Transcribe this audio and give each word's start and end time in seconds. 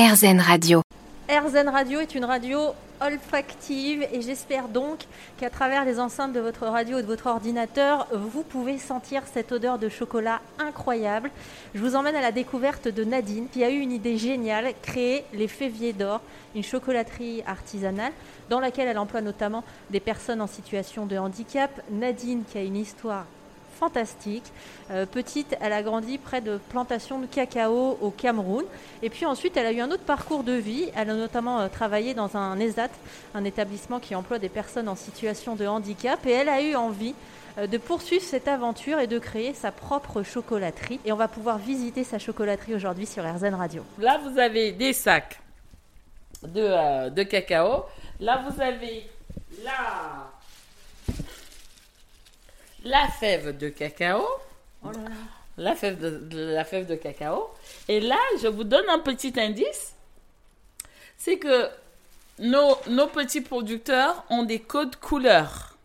RZN 0.00 0.40
Radio. 0.40 0.80
RZN 1.28 1.68
Radio 1.68 2.00
est 2.00 2.14
une 2.14 2.24
radio 2.24 2.58
olfactive 3.02 4.06
et 4.10 4.22
j'espère 4.22 4.68
donc 4.68 5.00
qu'à 5.38 5.50
travers 5.50 5.84
les 5.84 6.00
enceintes 6.00 6.32
de 6.32 6.40
votre 6.40 6.64
radio 6.66 6.96
et 6.96 7.02
de 7.02 7.06
votre 7.06 7.26
ordinateur, 7.26 8.06
vous 8.10 8.42
pouvez 8.42 8.78
sentir 8.78 9.24
cette 9.30 9.52
odeur 9.52 9.78
de 9.78 9.90
chocolat 9.90 10.40
incroyable. 10.58 11.30
Je 11.74 11.80
vous 11.80 11.96
emmène 11.96 12.16
à 12.16 12.22
la 12.22 12.32
découverte 12.32 12.88
de 12.88 13.04
Nadine 13.04 13.48
qui 13.52 13.62
a 13.62 13.68
eu 13.68 13.78
une 13.78 13.92
idée 13.92 14.16
géniale, 14.16 14.72
créer 14.80 15.26
les 15.34 15.48
Féviers 15.48 15.92
d'Or, 15.92 16.22
une 16.54 16.64
chocolaterie 16.64 17.42
artisanale 17.46 18.12
dans 18.48 18.58
laquelle 18.58 18.88
elle 18.88 18.98
emploie 18.98 19.20
notamment 19.20 19.64
des 19.90 20.00
personnes 20.00 20.40
en 20.40 20.46
situation 20.46 21.04
de 21.04 21.18
handicap. 21.18 21.70
Nadine 21.90 22.44
qui 22.50 22.56
a 22.56 22.62
une 22.62 22.76
histoire 22.76 23.26
fantastique. 23.78 24.44
Euh, 24.90 25.06
petite, 25.06 25.56
elle 25.60 25.72
a 25.72 25.82
grandi 25.82 26.18
près 26.18 26.40
de 26.40 26.58
plantations 26.68 27.18
de 27.18 27.26
cacao 27.26 27.98
au 28.00 28.10
Cameroun. 28.10 28.64
Et 29.02 29.10
puis 29.10 29.26
ensuite, 29.26 29.56
elle 29.56 29.66
a 29.66 29.72
eu 29.72 29.80
un 29.80 29.90
autre 29.90 30.04
parcours 30.04 30.42
de 30.42 30.52
vie. 30.52 30.90
Elle 30.96 31.10
a 31.10 31.14
notamment 31.14 31.60
euh, 31.60 31.68
travaillé 31.68 32.14
dans 32.14 32.36
un 32.36 32.58
ESAT, 32.58 32.90
un 33.34 33.44
établissement 33.44 34.00
qui 34.00 34.14
emploie 34.14 34.38
des 34.38 34.48
personnes 34.48 34.88
en 34.88 34.96
situation 34.96 35.56
de 35.56 35.66
handicap. 35.66 36.24
Et 36.26 36.30
elle 36.30 36.48
a 36.48 36.62
eu 36.62 36.74
envie 36.74 37.14
euh, 37.58 37.66
de 37.66 37.78
poursuivre 37.78 38.24
cette 38.24 38.48
aventure 38.48 38.98
et 38.98 39.06
de 39.06 39.18
créer 39.18 39.54
sa 39.54 39.72
propre 39.72 40.22
chocolaterie. 40.22 41.00
Et 41.04 41.12
on 41.12 41.16
va 41.16 41.28
pouvoir 41.28 41.58
visiter 41.58 42.04
sa 42.04 42.18
chocolaterie 42.18 42.74
aujourd'hui 42.74 43.06
sur 43.06 43.24
RZN 43.24 43.54
Radio. 43.54 43.84
Là, 43.98 44.18
vous 44.24 44.38
avez 44.38 44.72
des 44.72 44.92
sacs 44.92 45.40
de, 46.42 47.08
de 47.10 47.22
cacao. 47.22 47.84
Là, 48.18 48.42
vous 48.48 48.60
avez 48.60 49.08
la 49.64 49.89
la 52.84 53.08
fève 53.08 53.56
de 53.56 53.68
cacao. 53.68 54.24
Oh 54.84 54.90
La 55.58 55.74
fève 55.74 55.98
de, 55.98 56.52
la 56.52 56.64
fève 56.64 56.86
de 56.86 56.94
cacao. 56.94 57.50
Et 57.88 58.00
là, 58.00 58.18
je 58.42 58.48
vous 58.48 58.64
donne 58.64 58.88
un 58.88 58.98
petit 58.98 59.32
indice. 59.36 59.94
C'est 61.18 61.38
que 61.38 61.68
nos, 62.38 62.76
nos 62.88 63.06
petits 63.08 63.42
producteurs 63.42 64.24
ont 64.30 64.44
des 64.44 64.60
codes 64.60 64.96
couleurs 64.96 65.76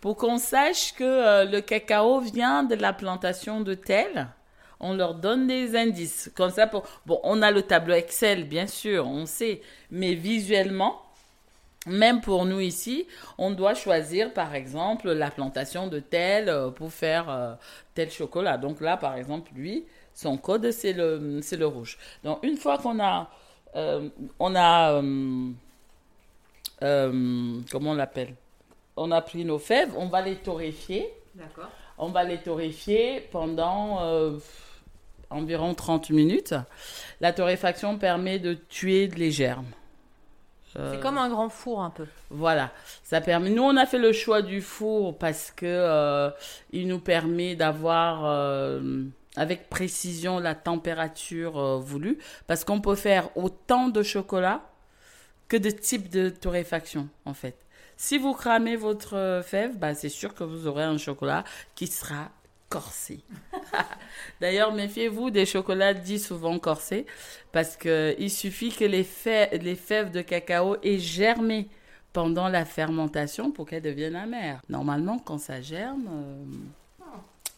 pour 0.00 0.16
qu'on 0.16 0.38
sache 0.38 0.94
que 0.94 1.02
euh, 1.02 1.44
le 1.44 1.60
cacao 1.60 2.20
vient 2.20 2.62
de 2.62 2.76
la 2.76 2.92
plantation 2.92 3.60
de 3.60 3.74
tel. 3.74 4.28
On 4.80 4.94
leur 4.94 5.14
donne 5.14 5.48
des 5.48 5.74
indices. 5.76 6.30
Comme 6.36 6.50
ça, 6.50 6.68
pour... 6.68 6.84
bon, 7.04 7.20
on 7.24 7.42
a 7.42 7.50
le 7.50 7.62
tableau 7.62 7.94
Excel, 7.94 8.44
bien 8.44 8.68
sûr, 8.68 9.08
on 9.08 9.26
sait, 9.26 9.60
mais 9.90 10.14
visuellement, 10.14 11.02
même 11.88 12.20
pour 12.20 12.44
nous 12.44 12.60
ici, 12.60 13.06
on 13.38 13.50
doit 13.50 13.74
choisir 13.74 14.32
par 14.32 14.54
exemple 14.54 15.10
la 15.10 15.30
plantation 15.30 15.86
de 15.86 15.98
tel 16.00 16.48
euh, 16.48 16.70
pour 16.70 16.92
faire 16.92 17.28
euh, 17.28 17.54
tel 17.94 18.10
chocolat. 18.10 18.58
Donc 18.58 18.80
là, 18.80 18.96
par 18.96 19.16
exemple, 19.16 19.50
lui, 19.54 19.84
son 20.14 20.36
code, 20.36 20.70
c'est 20.70 20.92
le, 20.92 21.40
c'est 21.42 21.56
le 21.56 21.66
rouge. 21.66 21.98
Donc 22.24 22.42
une 22.42 22.56
fois 22.56 22.78
qu'on 22.78 23.00
a, 23.00 23.30
euh, 23.76 24.08
on 24.38 24.54
a, 24.56 25.00
comment 26.80 27.90
on 27.90 27.94
l'appelle? 27.94 28.34
On 28.96 29.12
a 29.12 29.20
pris 29.20 29.44
nos 29.44 29.58
fèves, 29.58 29.92
on 29.96 30.06
va 30.06 30.22
les 30.22 30.36
torréfier. 30.36 31.08
D'accord. 31.34 31.70
On 31.98 32.08
va 32.08 32.24
les 32.24 32.38
torréfier 32.38 33.28
pendant 33.32 34.38
environ 35.30 35.74
30 35.74 36.10
minutes. 36.10 36.54
La 37.20 37.32
torréfaction 37.32 37.98
permet 37.98 38.38
de 38.38 38.54
tuer 38.54 39.08
les 39.08 39.30
germes. 39.30 39.66
C'est 40.92 41.00
comme 41.00 41.18
un 41.18 41.28
grand 41.28 41.48
four 41.48 41.82
un 41.82 41.90
peu. 41.90 42.06
Voilà, 42.30 42.70
ça 43.02 43.20
permet. 43.20 43.50
Nous, 43.50 43.62
on 43.62 43.76
a 43.76 43.86
fait 43.86 43.98
le 43.98 44.12
choix 44.12 44.42
du 44.42 44.60
four 44.60 45.18
parce 45.18 45.50
que 45.50 45.66
euh, 45.66 46.30
il 46.72 46.86
nous 46.88 47.00
permet 47.00 47.56
d'avoir 47.56 48.24
euh, 48.24 49.04
avec 49.36 49.68
précision 49.68 50.38
la 50.38 50.54
température 50.54 51.58
euh, 51.58 51.78
voulue, 51.78 52.18
parce 52.46 52.64
qu'on 52.64 52.80
peut 52.80 52.94
faire 52.94 53.36
autant 53.36 53.88
de 53.88 54.02
chocolat 54.02 54.62
que 55.48 55.56
de 55.56 55.70
types 55.70 56.10
de 56.10 56.28
torréfaction 56.28 57.08
en 57.24 57.34
fait. 57.34 57.56
Si 57.96 58.16
vous 58.16 58.32
cramez 58.32 58.76
votre 58.76 59.40
fève, 59.44 59.76
bah, 59.76 59.94
c'est 59.94 60.08
sûr 60.08 60.34
que 60.34 60.44
vous 60.44 60.68
aurez 60.68 60.84
un 60.84 60.98
chocolat 60.98 61.42
qui 61.74 61.88
sera 61.88 62.30
corsé. 62.68 63.20
D'ailleurs, 64.40 64.72
méfiez-vous 64.72 65.30
des 65.30 65.46
chocolats 65.46 65.94
dits 65.94 66.18
souvent 66.18 66.58
corsés 66.58 67.06
parce 67.52 67.76
qu'il 67.76 68.30
suffit 68.30 68.70
que 68.70 68.84
les, 68.84 69.04
fèves, 69.04 70.10
de 70.10 70.22
cacao 70.22 70.76
aient 70.82 70.98
germé 70.98 71.68
pendant 72.12 72.48
la 72.48 72.64
fermentation 72.64 73.50
pour 73.50 73.66
qu'elles 73.66 73.82
deviennent 73.82 74.16
amères. 74.16 74.60
Normalement, 74.68 75.18
quand 75.18 75.38
ça 75.38 75.60
germe, 75.60 76.08
euh, 76.10 76.44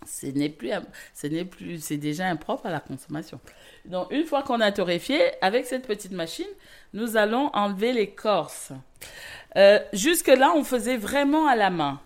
ce 0.07 0.27
n'est 0.27 0.49
plus, 0.49 0.71
ce 1.15 1.27
n'est 1.27 1.45
plus, 1.45 1.83
c'est 1.83 1.97
déjà 1.97 2.27
impropre 2.27 2.67
à 2.67 2.71
la 2.71 2.81
consommation. 2.81 3.41
Donc, 3.85 4.09
une 4.11 4.25
fois 4.25 4.43
qu'on 4.43 4.61
a 4.61 4.73
torréfié, 4.73 5.21
avec 5.41 5.67
cette 5.67 5.87
petite 5.87 6.13
machine, 6.13 6.49
nous 6.93 7.17
allons 7.17 7.51
enlever 7.55 7.93
l'écorce. 7.93 8.73
Euh, 9.57 9.79
jusque-là, 9.93 10.53
on 10.55 10.65
faisait 10.65 10.97
vraiment 10.97 11.47
à 11.47 11.57
la 11.57 11.71
main. 11.71 12.01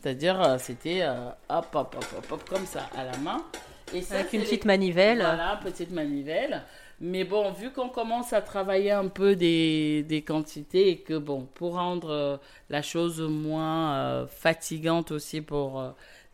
C'est-à-dire, 0.00 0.40
euh, 0.40 0.56
c'était 0.58 1.02
euh, 1.02 1.28
hop, 1.48 1.66
hop, 1.74 1.96
hop, 1.96 2.06
hop, 2.16 2.32
hop, 2.32 2.48
comme 2.48 2.64
ça, 2.64 2.88
à 2.96 3.04
la 3.04 3.16
main. 3.18 3.44
Et 3.92 4.02
ça, 4.02 4.16
Avec 4.16 4.32
une 4.32 4.42
petite 4.42 4.64
manivelle. 4.64 5.18
Voilà, 5.18 5.60
petite 5.62 5.90
manivelle. 5.90 6.62
Mais 7.00 7.24
bon, 7.24 7.50
vu 7.52 7.70
qu'on 7.72 7.88
commence 7.88 8.32
à 8.32 8.40
travailler 8.40 8.92
un 8.92 9.08
peu 9.08 9.36
des, 9.36 10.02
des, 10.04 10.22
quantités 10.22 10.88
et 10.88 10.98
que, 10.98 11.18
bon, 11.18 11.46
pour 11.54 11.74
rendre 11.74 12.10
euh, 12.10 12.36
la 12.70 12.82
chose 12.82 13.20
moins 13.20 14.26
fatigante 14.26 15.10
aussi 15.10 15.40
pour 15.40 15.82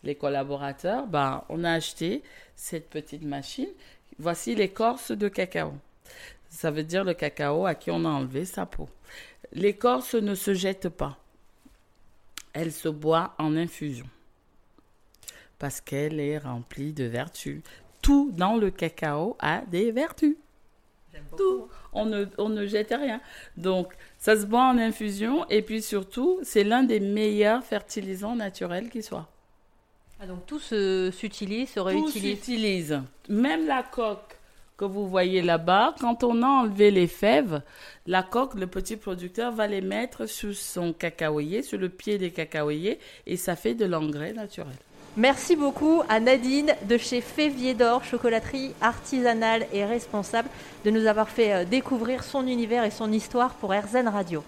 les 0.03 0.15
collaborateurs, 0.15 1.07
ben, 1.07 1.43
on 1.49 1.65
a 1.65 1.73
acheté 1.73 2.23
cette 2.55 2.89
petite 2.89 3.23
machine. 3.23 3.69
Voici 4.19 4.55
l'écorce 4.55 5.13
de 5.13 5.29
cacao. 5.29 5.73
Ça 6.49 6.71
veut 6.71 6.85
dire 6.85 7.05
le 7.05 7.15
cacao 7.15 7.67
à 7.67 7.75
qui 7.75 7.91
on 7.91 8.05
a 8.05 8.09
enlevé 8.09 8.45
sa 8.45 8.67
peau. 8.67 8.89
L'écorce 9.53 10.15
ne 10.15 10.35
se 10.35 10.55
jette 10.55 10.89
pas 10.89 11.19
elle 12.57 12.73
se 12.73 12.89
boit 12.89 13.35
en 13.39 13.55
infusion 13.55 14.07
parce 15.59 15.81
qu'elle 15.81 16.19
est 16.21 16.39
remplie 16.39 16.93
de 16.93 17.05
vertus. 17.05 17.63
Tout 18.01 18.31
dans 18.33 18.57
le 18.57 18.71
cacao 18.71 19.37
a 19.41 19.61
des 19.67 19.93
vertus. 19.93 20.37
Tout. 21.37 21.69
On 21.93 22.05
ne, 22.05 22.27
on 22.37 22.51
ne 22.51 22.67
jette 22.67 22.91
rien. 22.91 23.21
Donc, 23.57 23.95
ça 24.19 24.37
se 24.37 24.45
boit 24.45 24.65
en 24.65 24.79
infusion 24.79 25.47
et 25.49 25.63
puis 25.63 25.81
surtout, 25.81 26.39
c'est 26.43 26.65
l'un 26.65 26.83
des 26.83 27.01
meilleurs 27.01 27.65
fertilisants 27.65 28.37
naturels 28.37 28.91
qui 28.91 29.03
soit. 29.03 29.29
Ah, 30.21 30.27
donc 30.27 30.47
tout 30.47 30.59
s'utilise, 30.59 31.71
se 31.71 31.81
réutilise. 31.81 32.15
Tout 32.15 32.21
s'utilise. 32.21 33.03
Même 33.29 33.67
la 33.67 33.83
coque 33.83 34.36
que 34.77 34.85
vous 34.85 35.07
voyez 35.07 35.43
là-bas, 35.43 35.95
quand 36.01 36.23
on 36.23 36.43
a 36.43 36.47
enlevé 36.47 36.91
les 36.91 37.07
fèves, 37.07 37.63
la 38.07 38.23
coque, 38.23 38.55
le 38.55 38.67
petit 38.67 38.97
producteur 38.97 39.53
va 39.53 39.67
les 39.67 39.81
mettre 39.81 40.27
sur 40.27 40.55
son 40.55 40.93
cacaoyer, 40.93 41.63
sur 41.63 41.79
le 41.79 41.89
pied 41.89 42.19
des 42.19 42.31
cacaoyers, 42.31 42.99
et 43.27 43.37
ça 43.37 43.57
fait 43.57 43.75
de 43.75 43.87
l'engrais 43.87 44.33
naturel. 44.33 44.77
Merci 45.17 45.57
beaucoup 45.57 46.03
à 46.11 46.21
Nadine 46.21 46.75
de 46.87 46.99
chez 46.99 47.23
Févier 47.23 47.73
d'Or, 47.73 48.05
chocolaterie 48.05 48.75
artisanale 48.83 49.67
et 49.73 49.87
responsable, 49.87 50.51
de 50.85 50.91
nous 50.91 51.07
avoir 51.07 51.31
fait 51.31 51.55
euh, 51.55 51.65
découvrir 51.65 52.23
son 52.23 52.47
univers 52.47 52.85
et 52.85 52.91
son 52.91 53.11
histoire 53.11 53.55
pour 53.55 53.73
RZN 53.73 54.09
Radio. 54.09 54.45